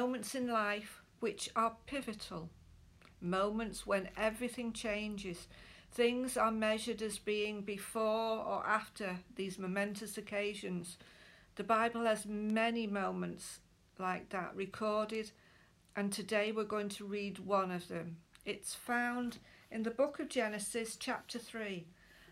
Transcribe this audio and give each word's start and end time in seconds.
moments 0.00 0.34
in 0.34 0.46
life 0.46 1.00
which 1.20 1.48
are 1.56 1.74
pivotal, 1.86 2.50
moments 3.18 3.86
when 3.86 4.10
everything 4.14 4.70
changes. 4.70 5.48
Things 5.90 6.36
are 6.36 6.50
measured 6.50 7.00
as 7.00 7.18
being 7.18 7.62
before 7.62 8.36
or 8.44 8.62
after 8.66 9.20
these 9.36 9.58
momentous 9.58 10.18
occasions. 10.18 10.98
The 11.54 11.64
Bible 11.64 12.04
has 12.04 12.26
many 12.26 12.86
moments 12.86 13.60
like 13.98 14.28
that 14.28 14.54
recorded, 14.54 15.30
and 15.96 16.12
today 16.12 16.52
we're 16.52 16.64
going 16.64 16.90
to 16.90 17.06
read 17.06 17.38
one 17.38 17.70
of 17.70 17.88
them. 17.88 18.18
It's 18.44 18.74
found 18.74 19.38
in 19.70 19.82
the 19.82 19.90
book 19.90 20.20
of 20.20 20.28
Genesis, 20.28 20.96
chapter 20.96 21.38
3, 21.38 21.86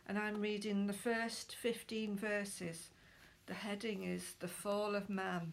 and 0.06 0.18
I'm 0.18 0.42
reading 0.42 0.86
the 0.86 0.92
first 0.92 1.56
15 1.56 2.14
verses. 2.14 2.90
The 3.46 3.54
heading 3.54 4.02
is 4.02 4.34
The 4.40 4.48
Fall 4.48 4.94
of 4.94 5.08
Man. 5.08 5.52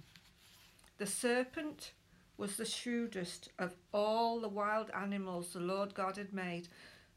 The 0.98 1.08
serpent 1.08 1.94
was 2.42 2.58
the 2.58 2.66
shrewdest 2.66 3.50
of 3.60 3.76
all 3.94 4.40
the 4.40 4.50
wild 4.50 4.90
animals 5.00 5.54
the 5.54 5.60
Lord 5.60 5.94
God 5.94 6.18
had 6.18 6.34
made. 6.34 6.68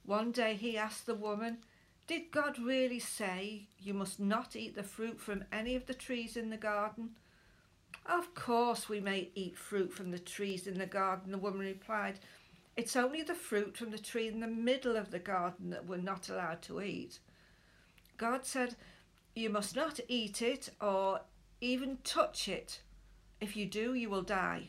One 0.04 0.32
day 0.32 0.52
he 0.52 0.76
asked 0.76 1.06
the 1.06 1.14
woman, 1.14 1.64
Did 2.06 2.30
God 2.30 2.58
really 2.58 2.98
say 2.98 3.68
you 3.78 3.94
must 3.94 4.20
not 4.20 4.54
eat 4.54 4.74
the 4.74 4.82
fruit 4.82 5.18
from 5.18 5.44
any 5.50 5.76
of 5.76 5.86
the 5.86 5.94
trees 5.94 6.36
in 6.36 6.50
the 6.50 6.58
garden? 6.58 7.12
Of 8.04 8.34
course 8.34 8.86
we 8.86 9.00
may 9.00 9.30
eat 9.34 9.56
fruit 9.56 9.94
from 9.94 10.10
the 10.10 10.18
trees 10.18 10.66
in 10.66 10.78
the 10.78 10.84
garden, 10.84 11.32
the 11.32 11.38
woman 11.38 11.60
replied. 11.60 12.18
It's 12.76 12.94
only 12.94 13.22
the 13.22 13.34
fruit 13.34 13.78
from 13.78 13.92
the 13.92 13.98
tree 13.98 14.28
in 14.28 14.40
the 14.40 14.46
middle 14.46 14.94
of 14.94 15.10
the 15.10 15.18
garden 15.18 15.70
that 15.70 15.86
we're 15.86 15.96
not 15.96 16.28
allowed 16.28 16.60
to 16.62 16.82
eat. 16.82 17.18
God 18.18 18.44
said, 18.44 18.76
You 19.34 19.48
must 19.48 19.74
not 19.74 20.00
eat 20.06 20.42
it 20.42 20.68
or 20.82 21.22
even 21.62 21.96
touch 22.04 22.46
it. 22.46 22.82
If 23.40 23.56
you 23.56 23.64
do, 23.64 23.94
you 23.94 24.10
will 24.10 24.20
die. 24.20 24.68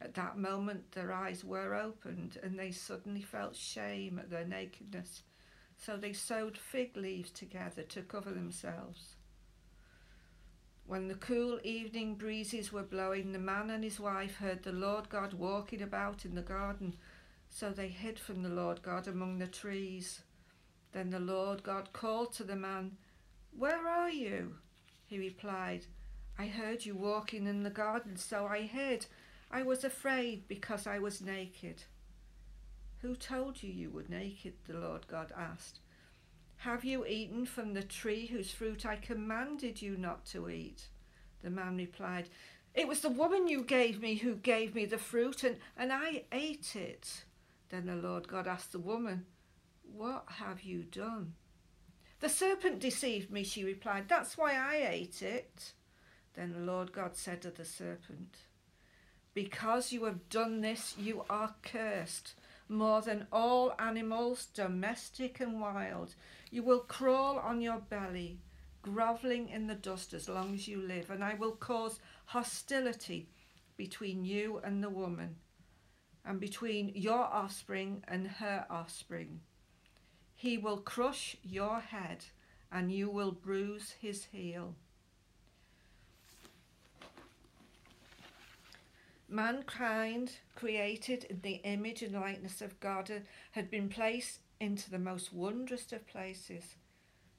At 0.00 0.14
that 0.14 0.38
moment, 0.38 0.92
their 0.92 1.12
eyes 1.12 1.44
were 1.44 1.74
opened, 1.74 2.38
and 2.42 2.58
they 2.58 2.70
suddenly 2.70 3.22
felt 3.22 3.54
shame 3.54 4.18
at 4.18 4.30
their 4.30 4.46
nakedness. 4.46 5.22
So 5.76 5.96
they 5.96 6.12
sewed 6.12 6.56
fig 6.56 6.96
leaves 6.96 7.30
together 7.30 7.82
to 7.82 8.02
cover 8.02 8.30
themselves. 8.30 9.16
When 10.86 11.06
the 11.06 11.14
cool 11.14 11.60
evening 11.62 12.16
breezes 12.16 12.72
were 12.72 12.82
blowing, 12.82 13.32
the 13.32 13.38
man 13.38 13.70
and 13.70 13.84
his 13.84 14.00
wife 14.00 14.36
heard 14.36 14.62
the 14.62 14.72
Lord 14.72 15.08
God 15.08 15.34
walking 15.34 15.82
about 15.82 16.24
in 16.24 16.34
the 16.34 16.42
garden. 16.42 16.96
So 17.48 17.70
they 17.70 17.88
hid 17.88 18.18
from 18.18 18.42
the 18.42 18.48
Lord 18.48 18.82
God 18.82 19.06
among 19.06 19.38
the 19.38 19.46
trees. 19.46 20.22
Then 20.92 21.10
the 21.10 21.20
Lord 21.20 21.62
God 21.62 21.92
called 21.92 22.32
to 22.34 22.44
the 22.44 22.56
man, 22.56 22.96
Where 23.56 23.86
are 23.86 24.10
you? 24.10 24.56
He 25.06 25.18
replied, 25.18 25.86
I 26.38 26.46
heard 26.46 26.84
you 26.84 26.96
walking 26.96 27.46
in 27.46 27.62
the 27.62 27.70
garden, 27.70 28.16
so 28.16 28.46
I 28.46 28.62
hid. 28.62 29.06
I 29.50 29.62
was 29.62 29.82
afraid 29.82 30.46
because 30.46 30.86
I 30.86 30.98
was 30.98 31.20
naked. 31.20 31.82
Who 33.02 33.16
told 33.16 33.62
you 33.62 33.72
you 33.72 33.90
were 33.90 34.04
naked? 34.08 34.54
The 34.66 34.78
Lord 34.78 35.08
God 35.08 35.32
asked. 35.36 35.80
Have 36.58 36.84
you 36.84 37.06
eaten 37.06 37.46
from 37.46 37.72
the 37.72 37.82
tree 37.82 38.26
whose 38.26 38.50
fruit 38.50 38.84
I 38.84 38.96
commanded 38.96 39.80
you 39.80 39.96
not 39.96 40.26
to 40.26 40.50
eat? 40.50 40.88
The 41.42 41.50
man 41.50 41.78
replied, 41.78 42.28
It 42.74 42.86
was 42.86 43.00
the 43.00 43.08
woman 43.08 43.48
you 43.48 43.64
gave 43.64 44.00
me 44.00 44.16
who 44.16 44.34
gave 44.34 44.74
me 44.74 44.84
the 44.84 44.98
fruit, 44.98 45.42
and, 45.42 45.56
and 45.76 45.92
I 45.92 46.24
ate 46.30 46.76
it. 46.76 47.24
Then 47.70 47.86
the 47.86 47.96
Lord 47.96 48.28
God 48.28 48.46
asked 48.46 48.72
the 48.72 48.78
woman, 48.78 49.24
What 49.82 50.24
have 50.26 50.62
you 50.62 50.82
done? 50.82 51.32
The 52.20 52.28
serpent 52.28 52.78
deceived 52.78 53.30
me, 53.30 53.42
she 53.42 53.64
replied. 53.64 54.08
That's 54.08 54.36
why 54.36 54.54
I 54.54 54.86
ate 54.90 55.22
it. 55.22 55.72
Then 56.34 56.52
the 56.52 56.60
Lord 56.60 56.92
God 56.92 57.16
said 57.16 57.40
to 57.42 57.50
the 57.50 57.64
serpent, 57.64 58.36
Because 59.42 59.90
you 59.90 60.04
have 60.04 60.28
done 60.28 60.60
this, 60.60 60.94
you 60.98 61.24
are 61.30 61.54
cursed 61.62 62.34
more 62.68 63.00
than 63.00 63.26
all 63.32 63.72
animals, 63.78 64.48
domestic 64.52 65.40
and 65.40 65.62
wild. 65.62 66.14
You 66.50 66.62
will 66.62 66.80
crawl 66.80 67.38
on 67.38 67.62
your 67.62 67.78
belly, 67.78 68.40
grovelling 68.82 69.48
in 69.48 69.66
the 69.66 69.74
dust 69.74 70.12
as 70.12 70.28
long 70.28 70.52
as 70.52 70.68
you 70.68 70.82
live, 70.82 71.08
and 71.08 71.24
I 71.24 71.36
will 71.36 71.52
cause 71.52 72.00
hostility 72.26 73.30
between 73.78 74.26
you 74.26 74.60
and 74.62 74.84
the 74.84 74.90
woman, 74.90 75.36
and 76.22 76.38
between 76.38 76.92
your 76.94 77.24
offspring 77.24 78.04
and 78.06 78.26
her 78.28 78.66
offspring. 78.68 79.40
He 80.36 80.58
will 80.58 80.82
crush 80.82 81.34
your 81.42 81.80
head, 81.80 82.26
and 82.70 82.92
you 82.92 83.08
will 83.08 83.32
bruise 83.32 83.94
his 84.02 84.26
heel. 84.32 84.74
Mankind, 89.30 90.32
created 90.56 91.24
in 91.24 91.40
the 91.42 91.60
image 91.62 92.02
and 92.02 92.14
likeness 92.14 92.60
of 92.60 92.80
God, 92.80 93.10
had 93.52 93.70
been 93.70 93.88
placed 93.88 94.40
into 94.58 94.90
the 94.90 94.98
most 94.98 95.32
wondrous 95.32 95.92
of 95.92 96.04
places. 96.08 96.74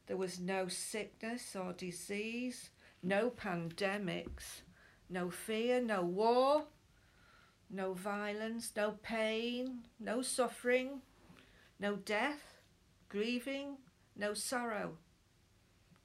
There 0.07 0.15
was 0.15 0.39
no 0.39 0.69
sickness 0.69 1.53
or 1.53 1.73
disease, 1.73 2.69
no 3.03 3.29
pandemics, 3.29 4.61
no 5.09 5.29
fear, 5.29 5.81
no 5.81 6.01
war, 6.01 6.63
no 7.69 7.93
violence, 7.93 8.71
no 8.75 8.91
pain, 9.03 9.79
no 9.99 10.21
suffering, 10.21 11.01
no 11.77 11.97
death, 11.97 12.59
grieving, 13.09 13.77
no 14.15 14.33
sorrow. 14.33 14.97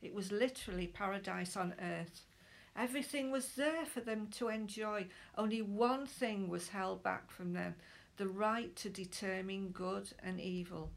It 0.02 0.14
was 0.14 0.32
literally 0.32 0.88
paradise 0.88 1.56
on 1.56 1.75
earth. 1.80 2.22
Everything 2.76 3.31
was 3.31 3.54
there 3.54 3.87
for 3.87 4.00
them 4.00 4.28
to 4.32 4.48
enjoy. 4.48 5.06
Only 5.37 5.62
one 5.62 6.06
thing 6.06 6.48
was 6.48 6.69
held 6.69 7.03
back 7.03 7.31
from 7.31 7.54
them 7.54 7.75
the 8.19 8.28
right 8.28 8.75
to 8.76 8.88
determine 8.88 9.69
good 9.69 10.10
and 10.22 10.41
evil. 10.41 10.91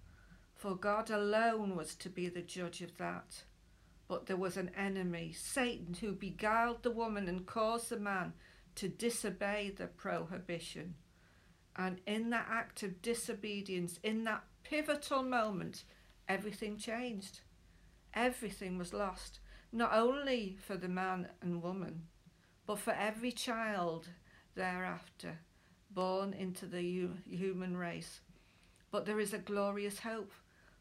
For 0.55 0.75
God 0.75 1.09
alone 1.09 1.75
was 1.75 1.95
to 1.95 2.09
be 2.09 2.27
the 2.27 2.41
judge 2.41 2.81
of 2.81 2.97
that. 2.97 3.43
But 4.07 4.25
there 4.25 4.37
was 4.37 4.57
an 4.57 4.71
enemy, 4.75 5.33
Satan, 5.33 5.95
who 5.99 6.13
beguiled 6.13 6.83
the 6.83 6.91
woman 6.91 7.27
and 7.27 7.45
caused 7.45 7.89
the 7.89 7.99
man 7.99 8.33
to 8.75 8.89
disobey 8.89 9.73
the 9.75 9.87
prohibition. 9.87 10.95
And 11.75 12.01
in 12.05 12.29
that 12.31 12.47
act 12.49 12.83
of 12.83 13.01
disobedience, 13.01 13.99
in 14.03 14.23
that 14.25 14.43
pivotal 14.63 15.23
moment, 15.23 15.83
everything 16.27 16.77
changed. 16.77 17.41
Everything 18.13 18.77
was 18.77 18.93
lost 18.93 19.39
not 19.71 19.93
only 19.93 20.57
for 20.65 20.75
the 20.77 20.87
man 20.87 21.27
and 21.41 21.61
woman, 21.61 22.03
but 22.65 22.79
for 22.79 22.93
every 22.93 23.31
child 23.31 24.07
thereafter 24.55 25.39
born 25.91 26.33
into 26.33 26.65
the 26.65 27.09
human 27.27 27.75
race. 27.75 28.21
But 28.91 29.05
there 29.05 29.19
is 29.19 29.33
a 29.33 29.39
glorious 29.39 29.99
hope, 29.99 30.31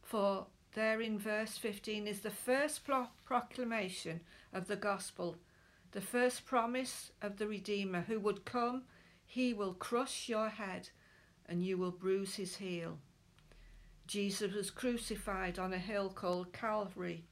for 0.03 0.47
there 0.75 1.01
in 1.01 1.19
verse 1.19 1.57
15 1.59 2.07
is 2.07 2.21
the 2.21 2.31
first 2.31 2.85
pro 2.85 3.09
proclamation 3.25 4.21
of 4.53 4.67
the 4.67 4.77
gospel, 4.77 5.37
the 5.93 6.01
first 6.01 6.47
promise 6.47 7.11
of 7.23 7.39
the 7.39 7.49
Redeemer 7.49 8.03
who 8.03 8.21
would 8.21 8.45
come, 8.45 8.83
he 9.25 9.53
will 9.53 9.75
crush 9.75 10.29
your 10.29 10.49
head 10.49 10.91
and 11.47 11.63
you 11.63 11.79
will 11.79 11.91
bruise 11.91 12.35
his 12.35 12.57
heel. 12.57 12.99
Jesus 14.07 14.55
was 14.55 14.71
crucified 14.71 15.59
on 15.59 15.73
a 15.73 15.79
hill 15.79 16.11
called 16.11 16.53
Calvary 16.53 17.25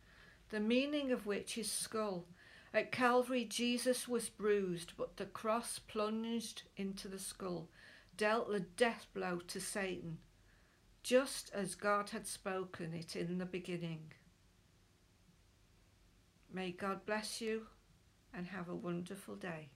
the 0.50 0.60
meaning 0.60 1.10
of 1.10 1.26
which 1.26 1.58
is 1.58 1.70
skull. 1.70 2.26
At 2.72 2.92
Calvary, 2.92 3.44
Jesus 3.44 4.06
was 4.06 4.28
bruised, 4.28 4.92
but 4.96 5.16
the 5.16 5.26
cross 5.26 5.78
plunged 5.78 6.62
into 6.76 7.08
the 7.08 7.18
skull, 7.18 7.68
dealt 8.16 8.50
the 8.50 8.60
death 8.60 9.06
blow 9.14 9.40
to 9.48 9.60
Satan, 9.60 10.18
just 11.02 11.50
as 11.54 11.74
God 11.74 12.10
had 12.10 12.26
spoken 12.26 12.92
it 12.92 13.16
in 13.16 13.38
the 13.38 13.46
beginning. 13.46 14.12
May 16.52 16.70
God 16.70 17.06
bless 17.06 17.40
you 17.40 17.66
and 18.34 18.46
have 18.46 18.68
a 18.68 18.74
wonderful 18.74 19.36
day. 19.36 19.70